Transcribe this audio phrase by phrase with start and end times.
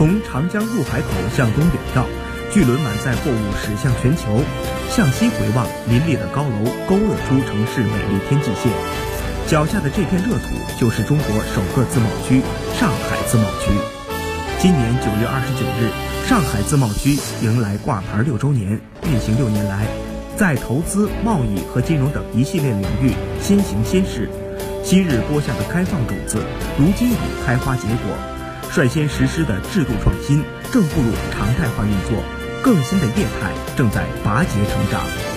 [0.00, 2.06] 从长江入海口向东远眺，
[2.50, 4.40] 巨轮满载货物驶向全球；
[4.88, 8.72] 向西回望，林立的高楼勾勒出城市美丽天际线。
[9.46, 12.40] 脚下的这片热土，就是中国首个自贸区——
[12.80, 13.70] 上海自贸区。
[14.58, 15.92] 今年九月二十九日，
[16.26, 18.80] 上海自贸区迎来挂牌六周年。
[19.04, 19.86] 运行六年来，
[20.34, 23.12] 在投资、贸易和金融等一系列领域
[23.42, 24.30] 先行先试。
[24.82, 26.38] 昔日播下的开放种子，
[26.78, 28.39] 如今已开花结果。
[28.70, 32.22] 率先实施的制度创新正步入常态化运作，
[32.62, 35.29] 更新的业态正在拔节成长。